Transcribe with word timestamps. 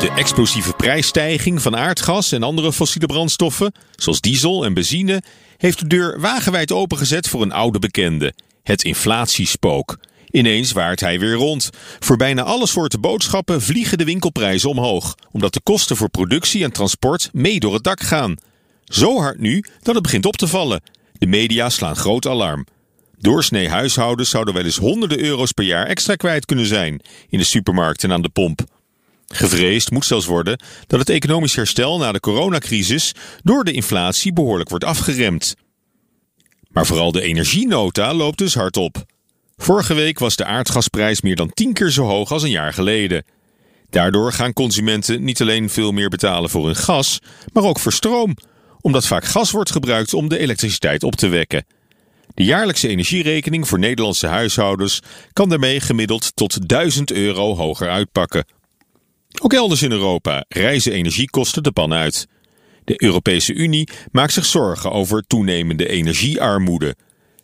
De 0.00 0.12
explosieve 0.16 0.72
prijsstijging 0.72 1.62
van 1.62 1.76
aardgas 1.76 2.32
en 2.32 2.42
andere 2.42 2.72
fossiele 2.72 3.06
brandstoffen, 3.06 3.72
zoals 3.94 4.20
diesel 4.20 4.64
en 4.64 4.74
benzine, 4.74 5.22
heeft 5.56 5.78
de 5.78 5.86
deur 5.86 6.20
wagenwijd 6.20 6.72
opengezet 6.72 7.28
voor 7.28 7.42
een 7.42 7.52
oude 7.52 7.78
bekende: 7.78 8.32
het 8.62 8.82
inflatiespook. 8.84 9.98
Ineens 10.30 10.72
waart 10.72 11.00
hij 11.00 11.18
weer 11.18 11.34
rond. 11.34 11.70
Voor 11.98 12.16
bijna 12.16 12.42
alle 12.42 12.66
soorten 12.66 13.00
boodschappen 13.00 13.62
vliegen 13.62 13.98
de 13.98 14.04
winkelprijzen 14.04 14.70
omhoog, 14.70 15.14
omdat 15.32 15.52
de 15.52 15.60
kosten 15.60 15.96
voor 15.96 16.08
productie 16.10 16.64
en 16.64 16.72
transport 16.72 17.30
mee 17.32 17.60
door 17.60 17.74
het 17.74 17.84
dak 17.84 18.00
gaan. 18.00 18.34
Zo 18.84 19.20
hard 19.20 19.38
nu 19.38 19.64
dat 19.82 19.94
het 19.94 20.02
begint 20.02 20.26
op 20.26 20.36
te 20.36 20.48
vallen. 20.48 20.82
De 21.12 21.26
media 21.26 21.68
slaan 21.68 21.96
groot 21.96 22.26
alarm. 22.26 22.66
Doorsnee 23.18 23.68
huishoudens 23.68 24.30
zouden 24.30 24.54
wel 24.54 24.64
eens 24.64 24.76
honderden 24.76 25.20
euro's 25.20 25.52
per 25.52 25.64
jaar 25.64 25.86
extra 25.86 26.14
kwijt 26.14 26.44
kunnen 26.44 26.66
zijn 26.66 27.00
in 27.28 27.38
de 27.38 27.44
supermarkt 27.44 28.04
en 28.04 28.12
aan 28.12 28.22
de 28.22 28.28
pomp. 28.28 28.64
Gevreesd 29.26 29.90
moet 29.90 30.04
zelfs 30.04 30.26
worden 30.26 30.60
dat 30.86 30.98
het 30.98 31.08
economisch 31.08 31.56
herstel 31.56 31.98
na 31.98 32.12
de 32.12 32.20
coronacrisis 32.20 33.12
door 33.42 33.64
de 33.64 33.72
inflatie 33.72 34.32
behoorlijk 34.32 34.68
wordt 34.68 34.84
afgeremd. 34.84 35.54
Maar 36.68 36.86
vooral 36.86 37.12
de 37.12 37.22
energienota 37.22 38.14
loopt 38.14 38.38
dus 38.38 38.54
hard 38.54 38.76
op. 38.76 39.04
Vorige 39.56 39.94
week 39.94 40.18
was 40.18 40.36
de 40.36 40.44
aardgasprijs 40.44 41.20
meer 41.20 41.36
dan 41.36 41.52
tien 41.54 41.72
keer 41.72 41.90
zo 41.90 42.04
hoog 42.04 42.32
als 42.32 42.42
een 42.42 42.50
jaar 42.50 42.72
geleden. 42.72 43.24
Daardoor 43.90 44.32
gaan 44.32 44.52
consumenten 44.52 45.24
niet 45.24 45.40
alleen 45.40 45.70
veel 45.70 45.92
meer 45.92 46.08
betalen 46.08 46.50
voor 46.50 46.66
hun 46.66 46.76
gas, 46.76 47.18
maar 47.52 47.62
ook 47.62 47.78
voor 47.78 47.92
stroom, 47.92 48.36
omdat 48.80 49.06
vaak 49.06 49.24
gas 49.24 49.50
wordt 49.50 49.70
gebruikt 49.70 50.14
om 50.14 50.28
de 50.28 50.38
elektriciteit 50.38 51.02
op 51.02 51.16
te 51.16 51.28
wekken. 51.28 51.64
De 52.34 52.44
jaarlijkse 52.44 52.88
energierekening 52.88 53.68
voor 53.68 53.78
Nederlandse 53.78 54.26
huishoudens 54.26 55.00
kan 55.32 55.48
daarmee 55.48 55.80
gemiddeld 55.80 56.36
tot 56.36 56.68
1000 56.68 57.12
euro 57.12 57.56
hoger 57.56 57.90
uitpakken. 57.90 58.44
Ook 59.40 59.52
elders 59.52 59.82
in 59.82 59.90
Europa 59.90 60.44
reizen 60.48 60.92
energiekosten 60.92 61.62
de 61.62 61.72
pan 61.72 61.92
uit. 61.92 62.26
De 62.84 63.02
Europese 63.02 63.54
Unie 63.54 63.88
maakt 64.12 64.32
zich 64.32 64.44
zorgen 64.44 64.92
over 64.92 65.22
toenemende 65.26 65.88
energiearmoede. 65.88 66.96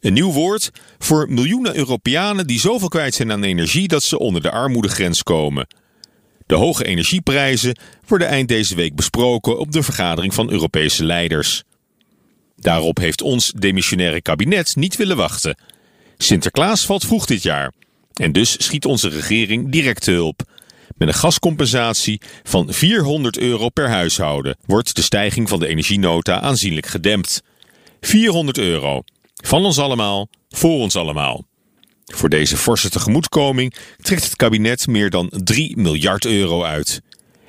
Een 0.00 0.12
nieuw 0.12 0.32
woord 0.32 0.70
voor 0.98 1.26
miljoenen 1.30 1.76
Europeanen 1.76 2.46
die 2.46 2.60
zoveel 2.60 2.88
kwijt 2.88 3.14
zijn 3.14 3.32
aan 3.32 3.42
energie 3.42 3.88
dat 3.88 4.02
ze 4.02 4.18
onder 4.18 4.42
de 4.42 4.50
armoedegrens 4.50 5.22
komen. 5.22 5.66
De 6.46 6.54
hoge 6.54 6.84
energieprijzen 6.84 7.78
worden 8.06 8.28
eind 8.28 8.48
deze 8.48 8.74
week 8.74 8.94
besproken 8.94 9.58
op 9.58 9.72
de 9.72 9.82
vergadering 9.82 10.34
van 10.34 10.50
Europese 10.50 11.04
leiders. 11.04 11.62
Daarop 12.56 12.98
heeft 12.98 13.22
ons 13.22 13.52
demissionaire 13.56 14.22
kabinet 14.22 14.76
niet 14.76 14.96
willen 14.96 15.16
wachten. 15.16 15.58
Sinterklaas 16.18 16.86
valt 16.86 17.04
vroeg 17.04 17.26
dit 17.26 17.42
jaar. 17.42 17.72
En 18.12 18.32
dus 18.32 18.64
schiet 18.64 18.84
onze 18.84 19.08
regering 19.08 19.70
direct 19.72 20.06
hulp. 20.06 20.42
Met 20.98 21.08
een 21.08 21.14
gascompensatie 21.14 22.20
van 22.42 22.72
400 22.72 23.38
euro 23.38 23.68
per 23.68 23.88
huishouden 23.88 24.56
wordt 24.66 24.96
de 24.96 25.02
stijging 25.02 25.48
van 25.48 25.58
de 25.58 25.66
energienota 25.66 26.40
aanzienlijk 26.40 26.86
gedempt. 26.86 27.42
400 28.00 28.58
euro. 28.58 29.02
Van 29.34 29.64
ons 29.64 29.78
allemaal, 29.78 30.28
voor 30.48 30.78
ons 30.80 30.96
allemaal. 30.96 31.44
Voor 32.04 32.28
deze 32.28 32.56
forse 32.56 32.90
tegemoetkoming 32.90 33.74
trekt 33.96 34.24
het 34.24 34.36
kabinet 34.36 34.86
meer 34.86 35.10
dan 35.10 35.32
3 35.44 35.76
miljard 35.76 36.24
euro 36.24 36.62
uit. 36.62 37.02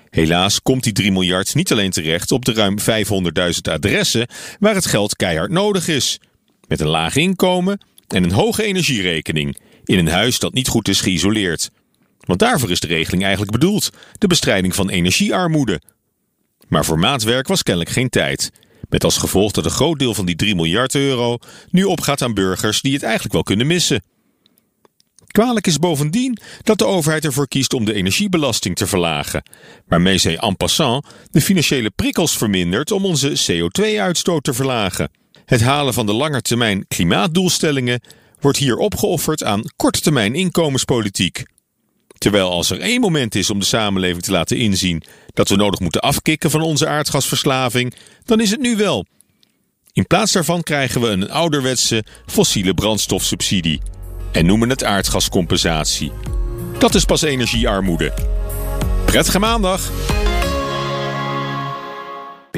Helaas 0.10 0.62
komt 0.62 0.84
die 0.84 0.94
3 0.94 1.12
miljard 1.12 1.56
niet 1.56 1.72
alleen 1.72 1.92
terecht 1.92 2.31
op 2.31 2.46
de 2.46 2.54
ruim 2.54 2.78
500.000 2.80 3.72
adressen 3.72 4.28
waar 4.60 4.76
het 4.76 4.86
geld 4.86 5.16
keihard 5.16 5.52
nodig 5.52 5.88
is. 5.88 6.20
Met 6.68 6.80
een 6.80 6.88
laag 6.88 7.16
inkomen 7.16 7.81
en 8.08 8.24
een 8.24 8.31
hoge 8.31 8.64
energierekening 8.64 9.58
in 9.84 9.98
een 9.98 10.08
huis 10.08 10.40
dat 10.40 10.54
niet 10.54 10.68
goed 10.68 10.88
is 10.88 11.02
geïsoleerd. 11.02 11.70
Want 12.30 12.42
daarvoor 12.42 12.72
is 12.72 12.80
de 12.80 12.88
regeling 12.88 13.22
eigenlijk 13.22 13.52
bedoeld: 13.52 13.90
de 14.18 14.28
bestrijding 14.28 14.76
van 14.76 14.90
energiearmoede. 14.90 15.82
Maar 16.68 16.86
voor 16.86 17.00
maatwerk 17.00 17.48
was 17.48 17.64
kennelijk 17.64 17.92
geen 17.94 18.10
tijd. 18.10 18.52
Met 18.90 19.04
als 19.04 19.18
gevolg 19.18 19.52
dat 19.52 19.66
een 19.66 19.72
groot 19.72 20.00
deel 20.00 20.14
van 20.14 20.26
die 20.26 20.36
3 20.36 20.56
miljard 20.56 20.96
euro 20.96 21.38
nu 21.70 21.84
opgaat 21.84 22.22
aan 22.22 22.34
burgers 22.34 22.82
die 22.82 22.94
het 22.94 23.04
eigenlijk 23.04 23.34
wel 23.34 23.44
kunnen 23.44 23.68
missen. 23.68 24.04
Kwalijk 25.28 25.68
is 25.68 25.78
bovendien 25.78 26.38
dat 26.64 26.78
de 26.78 26.86
overheid 26.86 27.26
ervoor 27.26 27.48
kiest 27.48 27.74
om 27.74 27.86
de 27.86 27.94
energiebelasting 27.94 28.76
te 28.76 28.88
verlagen, 28.88 29.44
waarmee 29.88 30.18
zij 30.18 30.38
en 30.38 30.58
passant 30.58 31.06
de 31.32 31.42
financiële 31.42 31.90
prikkels 31.90 32.38
vermindert 32.38 32.92
om 32.92 33.06
onze 33.06 33.30
CO2-uitstoot 33.52 34.44
te 34.44 34.54
verlagen. 34.54 35.12
Het 35.46 35.62
halen 35.62 35.94
van 35.94 36.06
de 36.06 36.14
langetermijn 36.14 36.88
klimaatdoelstellingen 36.88 38.02
wordt 38.40 38.58
hier 38.58 38.78
opgeofferd 38.78 39.44
aan 39.44 39.62
korttermijn 39.76 40.36
inkomenspolitiek. 40.36 41.44
Terwijl 42.19 42.50
als 42.50 42.69
er 42.69 42.80
één 42.80 43.02
moment 43.02 43.35
is 43.35 43.50
om 43.50 43.59
de 43.59 43.66
samenleving 43.66 44.24
te 44.24 44.31
laten 44.31 44.57
inzien 44.57 45.03
dat 45.34 45.50
we 45.50 45.56
nodig 45.56 45.80
moeten 45.80 46.02
afkicken 46.02 46.52
van 46.52 46.62
onze 46.62 46.88
aardgasverslaving, 46.88 47.94
dan 48.25 48.40
is 48.40 48.52
het 48.52 48.59
nu 48.59 48.75
wel. 48.75 49.06
In 49.94 50.07
plaats 50.07 50.31
daarvan 50.31 50.63
krijgen 50.63 51.02
we 51.02 51.07
een 51.07 51.31
ouderwetse 51.31 52.03
fossiele 52.25 52.74
brandstofsubsidie 52.74 53.81
en 54.31 54.46
noemen 54.46 54.69
het 54.69 54.84
aardgascompensatie. 54.84 56.12
Dat 56.78 56.96
is 56.96 57.06
pas 57.06 57.22
energiearmoede. 57.22 58.13
Prettige 59.06 59.40
maandag! 59.40 59.91